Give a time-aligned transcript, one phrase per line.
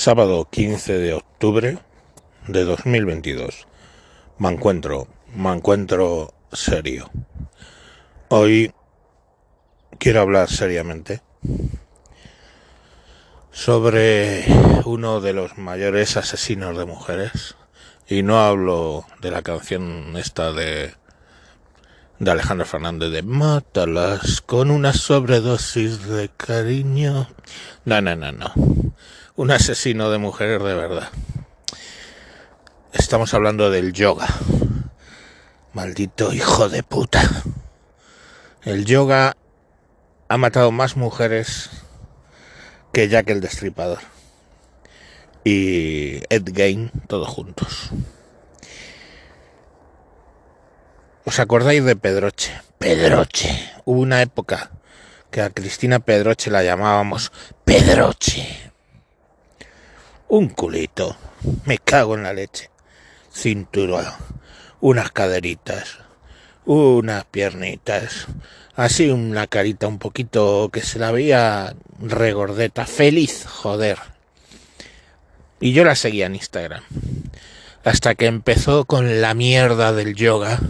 [0.00, 1.78] Sábado 15 de octubre
[2.48, 3.66] de 2022.
[4.38, 7.10] Me encuentro, me encuentro serio.
[8.30, 8.72] Hoy
[9.98, 11.20] quiero hablar seriamente
[13.52, 14.46] sobre
[14.86, 17.56] uno de los mayores asesinos de mujeres.
[18.08, 20.94] Y no hablo de la canción esta de
[22.20, 27.28] de Alejandro Fernández de Mátalas con una sobredosis de cariño.
[27.86, 28.52] No, no, no, no.
[29.40, 31.08] Un asesino de mujeres de verdad.
[32.92, 34.28] Estamos hablando del yoga.
[35.72, 37.22] Maldito hijo de puta.
[38.64, 39.38] El yoga
[40.28, 41.70] ha matado más mujeres
[42.92, 44.00] que Jack el Destripador.
[45.42, 47.92] Y Ed Gain, todos juntos.
[51.24, 52.60] ¿Os acordáis de Pedroche?
[52.76, 53.70] Pedroche.
[53.86, 54.70] Hubo una época
[55.30, 57.32] que a Cristina Pedroche la llamábamos
[57.64, 58.69] Pedroche.
[60.30, 61.16] Un culito.
[61.66, 62.70] Me cago en la leche.
[63.34, 64.06] Cinturón.
[64.80, 65.98] Unas caderitas.
[66.64, 68.26] Unas piernitas.
[68.76, 72.86] Así una carita un poquito que se la veía regordeta.
[72.86, 73.98] Feliz, joder.
[75.60, 76.84] Y yo la seguía en Instagram.
[77.84, 80.60] Hasta que empezó con la mierda del yoga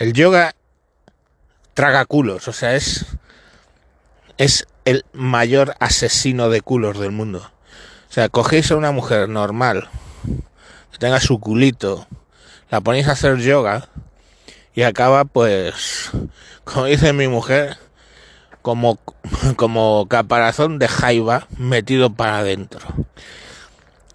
[0.00, 0.54] el yoga
[1.74, 3.04] traga culos, o sea, es,
[4.38, 7.50] es el mayor asesino de culos del mundo.
[8.10, 9.88] O sea, cogéis a una mujer normal,
[10.90, 12.08] que tenga su culito,
[12.68, 13.88] la ponéis a hacer yoga
[14.74, 16.10] y acaba pues,
[16.64, 17.76] como dice mi mujer,
[18.62, 18.98] como,
[19.54, 22.80] como caparazón de jaiba metido para adentro.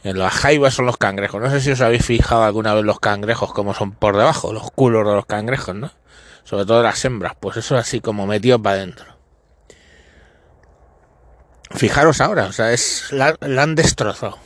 [0.04, 1.42] En las jaivas son los cangrejos.
[1.42, 4.72] No sé si os habéis fijado alguna vez los cangrejos como son por debajo, los
[4.72, 5.90] culos de los cangrejos, ¿no?
[6.44, 9.15] Sobre todo las hembras, pues eso así como metido para adentro.
[11.72, 14.38] Fijaros ahora, o sea, es la, han destrozado.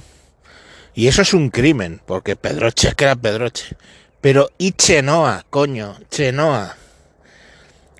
[0.93, 3.75] Y eso es un crimen, porque Pedroche es que era Pedroche.
[4.21, 6.75] Pero y Chenoa, coño, Chenoa.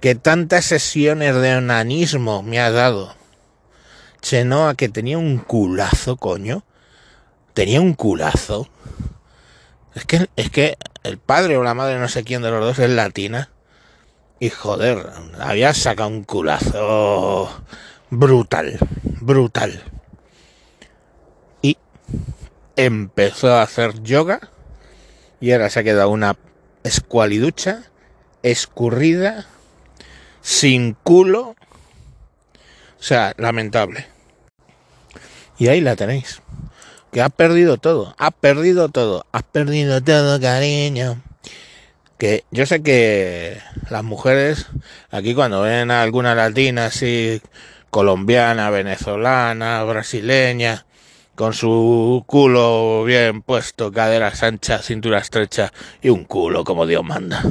[0.01, 3.15] Que tantas sesiones de onanismo me ha dado.
[4.21, 6.63] Chenoa que tenía un culazo, coño
[7.59, 8.69] tenía un culazo.
[9.93, 12.79] Es que, es que el padre o la madre, no sé quién de los dos,
[12.79, 13.49] es latina.
[14.39, 17.49] Y joder, había sacado un culazo
[18.09, 18.77] brutal,
[19.21, 19.83] brutal.
[21.61, 21.77] Y
[22.75, 24.49] empezó a hacer yoga.
[25.39, 26.35] Y ahora se ha quedado una
[26.83, 27.83] escualiducha,
[28.43, 29.47] escurrida,
[30.41, 31.55] sin culo.
[32.99, 34.07] O sea, lamentable.
[35.57, 36.41] Y ahí la tenéis
[37.11, 41.21] que has perdido todo, has perdido todo, has perdido todo, cariño.
[42.17, 43.59] Que yo sé que
[43.89, 44.67] las mujeres,
[45.09, 47.41] aquí cuando ven a alguna latina así,
[47.89, 50.85] colombiana, venezolana, brasileña,
[51.35, 57.43] con su culo bien puesto, caderas anchas, cintura estrecha y un culo como Dios manda.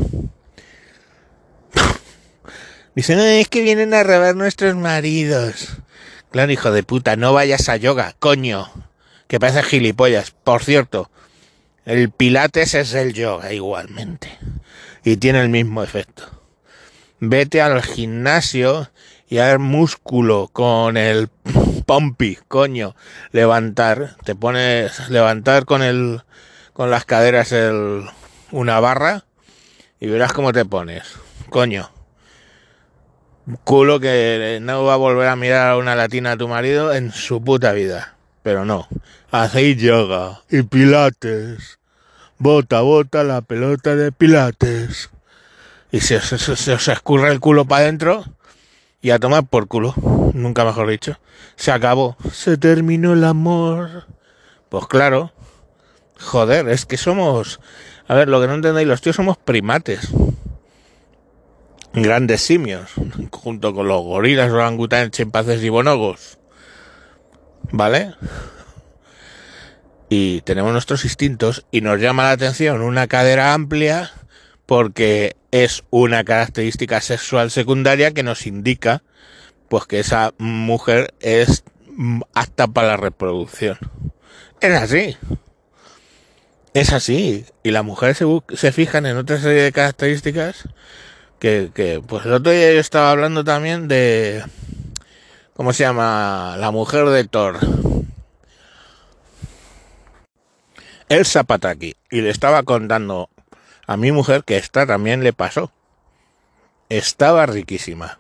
[2.95, 5.79] Dicen, es que vienen a robar nuestros maridos.
[6.31, 8.69] Claro, hijo de puta, no vayas a yoga, coño
[9.29, 10.33] que parece gilipollas.
[10.33, 11.11] Por cierto,
[11.85, 14.37] el pilates es el yoga igualmente.
[15.05, 16.25] Y tiene el mismo efecto.
[17.21, 18.91] Vete al gimnasio
[19.29, 21.29] y a músculo con el
[21.87, 22.95] pompi, coño.
[23.33, 26.23] Levantar, te pones, levantar con el,
[26.73, 28.05] con las caderas el,
[28.51, 29.25] una barra
[30.01, 31.05] y verás cómo te pones.
[31.51, 31.91] Coño.
[33.65, 37.13] Culo que no va a volver a mirar a una latina a tu marido en
[37.13, 38.15] su puta vida.
[38.43, 38.89] Pero no,
[39.31, 41.79] hacéis yoga y pilates.
[42.39, 45.11] Bota, bota la pelota de pilates.
[45.91, 48.25] Y se, os escurre el culo para adentro
[49.01, 49.95] y a tomar por culo.
[50.35, 51.19] Nunca mejor dicho.
[51.57, 52.17] Se acabó.
[52.33, 54.07] Se terminó el amor.
[54.69, 55.33] Pues claro.
[56.21, 57.61] Joder, es que somos...
[58.09, 60.09] A ver, lo que no entendéis, los tíos somos primates.
[61.93, 62.91] Grandes simios.
[63.31, 66.39] Junto con los gorilas, orangutanes, chimpancés y bonogos.
[67.71, 68.15] ¿Vale?
[70.09, 74.11] Y tenemos nuestros instintos y nos llama la atención una cadera amplia
[74.69, 79.03] porque es una característica sexual secundaria que nos indica
[79.71, 81.65] pues que esa mujer es
[82.35, 83.79] apta para la reproducción.
[84.61, 85.17] Es así.
[86.75, 87.47] Es así.
[87.63, 88.27] Y las mujeres se,
[88.57, 90.69] se fijan en otra serie de características
[91.39, 94.45] que, que, pues el otro día yo estaba hablando también de,
[95.55, 96.57] ¿cómo se llama?
[96.59, 97.59] La mujer de Thor.
[101.09, 101.97] Elsa Pataki.
[102.11, 103.31] Y le estaba contando
[103.89, 105.73] a mi mujer que esta también le pasó.
[106.91, 108.19] Estaba riquísima.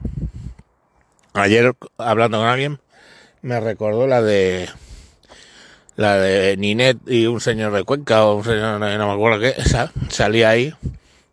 [1.34, 2.80] Ayer, hablando con alguien,
[3.42, 4.68] me recordó la de
[5.96, 9.54] la de Ninet y un señor de Cuenca o un señor, no me acuerdo qué,
[9.58, 10.74] esa salía ahí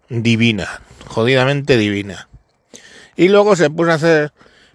[0.09, 2.27] divina, jodidamente divina.
[3.15, 4.33] Y luego se puso a hacer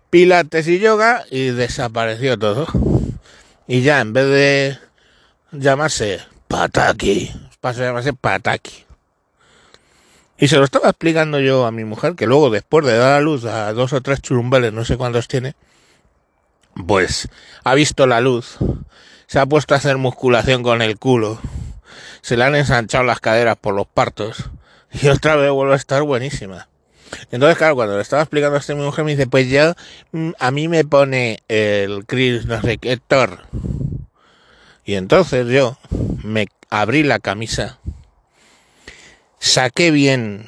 [0.08, 2.66] pilates y yoga y desapareció todo.
[3.66, 4.78] Y ya en vez de
[5.52, 7.30] llamarse Pataki,
[7.60, 8.89] pasó a llamarse Pataki.
[10.40, 13.20] Y se lo estaba explicando yo a mi mujer, que luego después de dar a
[13.20, 15.54] luz a dos o tres churumbeles, no sé cuántos tiene,
[16.86, 17.28] pues
[17.62, 18.56] ha visto la luz,
[19.26, 21.38] se ha puesto a hacer musculación con el culo,
[22.22, 24.48] se le han ensanchado las caderas por los partos,
[24.90, 26.68] y otra vez vuelve a estar buenísima.
[27.30, 29.76] Entonces, claro, cuando le estaba explicando a este mi mujer, me dice, pues ya,
[30.12, 33.40] mm, a mí me pone el Chris, no sé qué, Thor.
[34.86, 35.76] Y entonces yo
[36.24, 37.79] me abrí la camisa
[39.40, 40.46] saqué bien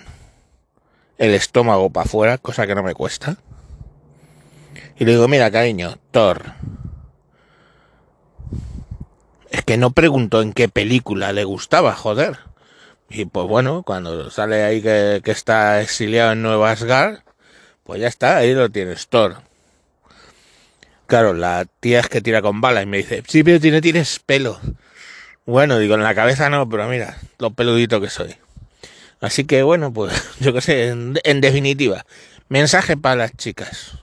[1.18, 3.38] el estómago para afuera, cosa que no me cuesta.
[4.96, 6.52] Y le digo, mira, cariño, Thor.
[9.50, 12.38] Es que no preguntó en qué película le gustaba, joder.
[13.08, 17.20] Y pues bueno, cuando sale ahí que, está exiliado en Nueva Asgard,
[17.84, 19.42] pues ya está, ahí lo tienes, Thor.
[21.06, 24.18] Claro, la tía es que tira con bala y me dice, sí, pero tiene, tienes
[24.18, 24.60] pelo.
[25.44, 28.36] Bueno, digo, en la cabeza no, pero mira, lo peludito que soy.
[29.22, 32.04] Así que bueno, pues yo qué sé, en, definitiva,
[32.48, 33.98] mensaje para las chicas.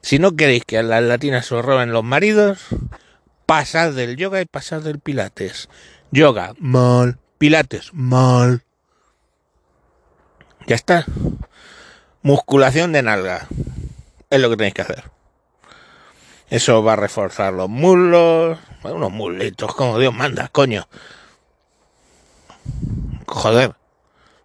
[0.00, 2.60] Si no queréis que a las latinas os roben los maridos,
[3.44, 5.68] pasad del yoga y pasad del pilates.
[6.12, 7.18] Yoga, mal.
[7.38, 8.62] Pilates, mal.
[10.68, 11.04] Ya está.
[12.22, 13.48] Musculación de nalga.
[14.30, 15.04] Es lo que tenéis que hacer.
[16.48, 18.58] Eso va a reforzar los muslos.
[18.84, 20.86] Unos muslitos, como Dios manda, coño.
[23.26, 23.74] Joder.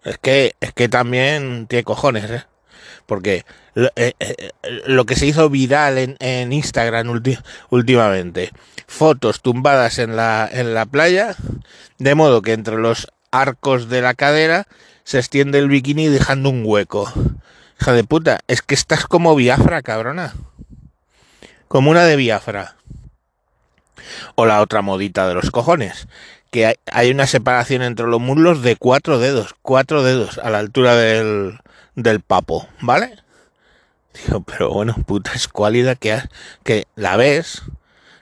[0.04, 2.44] Es que, es que también tiene cojones, ¿eh?
[3.06, 3.44] Porque
[3.74, 7.08] lo, eh, eh, que se hizo viral en, en Instagram
[7.70, 8.52] últimamente,
[8.86, 11.34] fotos tumbadas en la, en la playa,
[11.98, 14.66] de modo que entre los arcos de la cadera
[15.04, 17.12] se extiende el bikini dejando un hueco.
[17.80, 20.34] Hija de puta, es que estás como Biafra, cabrona.
[21.66, 22.76] Como una de Biafra.
[24.34, 26.08] O la otra modita de los cojones,
[26.50, 30.94] que hay, una separación entre los muslos de cuatro dedos, cuatro dedos a la altura
[30.96, 31.58] del,
[31.94, 33.16] del papo, ¿vale?
[34.14, 36.20] Digo, pero bueno, puta escuálida que,
[36.64, 37.62] que la ves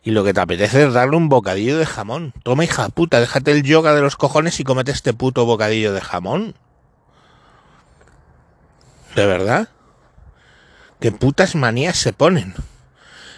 [0.02, 2.32] y lo que te apetece es darle un bocadillo de jamón.
[2.42, 6.00] Toma, hija puta, déjate el yoga de los cojones y comete este puto bocadillo de
[6.00, 6.54] jamón.
[9.14, 9.68] ¿De verdad?
[11.00, 12.54] ¿Qué putas manías se ponen?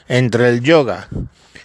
[0.08, 1.08] Entre el yoga,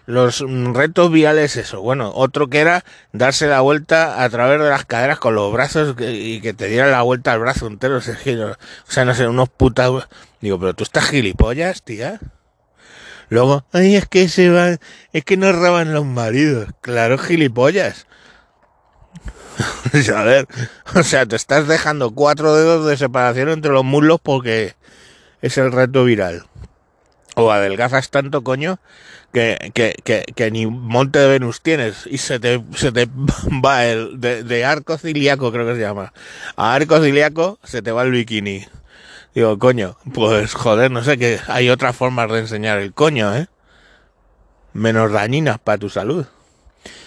[0.07, 0.39] los
[0.74, 1.81] retos viales eso.
[1.81, 5.95] Bueno, otro que era darse la vuelta a través de las caderas con los brazos
[6.00, 7.98] y que te diera la vuelta al brazo entero.
[7.98, 10.07] O sea, no sé, unos putas...
[10.39, 12.19] Digo, pero tú estás gilipollas, tía.
[13.30, 14.80] Luego, ay, es que se van,
[15.12, 16.69] es que no roban los maridos.
[16.80, 18.07] Claro, gilipollas.
[20.15, 20.48] a ver,
[20.95, 24.75] o sea, te estás dejando cuatro dedos de separación entre los muslos porque
[25.42, 26.45] es el reto viral.
[27.39, 28.80] O adelgazas tanto, coño,
[29.31, 33.07] que, que, que, que, ni monte de Venus tienes y se te, se te
[33.63, 36.13] va el de, de, arco ciliaco, creo que se llama.
[36.56, 38.66] A arco ciliaco se te va el bikini.
[39.36, 43.45] Digo, coño, pues joder, no sé que hay otras formas de enseñar el coño, ¿eh?
[44.74, 46.25] Menos dañinas para tu salud.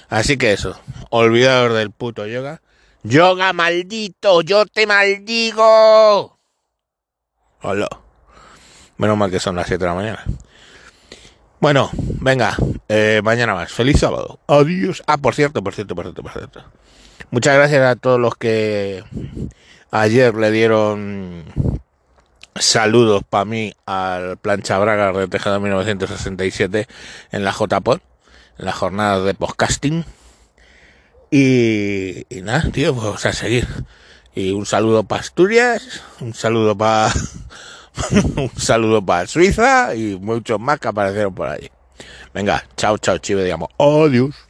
[0.09, 2.63] Así que eso, olvidados del puto yoga.
[3.03, 6.39] Yoga maldito, yo te maldigo.
[7.63, 7.89] Hola.
[9.01, 10.23] Menos mal que son las 7 de la mañana.
[11.59, 12.55] Bueno, venga,
[12.87, 13.73] eh, mañana más.
[13.73, 14.41] Feliz sábado.
[14.47, 15.03] Adiós.
[15.07, 16.65] Ah, por cierto, por cierto, por cierto, por cierto.
[17.31, 19.03] Muchas gracias a todos los que
[19.91, 21.45] ayer le dieron
[22.57, 26.87] saludos para mí al plancha Braga de Tejado 1967
[27.33, 28.01] en la JPod,
[28.59, 30.05] en la jornada de podcasting.
[31.31, 33.67] Y, y nada, tío, pues a seguir.
[34.35, 37.11] Y un saludo para Asturias, un saludo para
[38.37, 41.71] un saludo para Suiza y muchos más que aparecieron por ahí.
[42.33, 43.69] Venga, chao, chao, chive, digamos.
[43.79, 44.50] Adiós.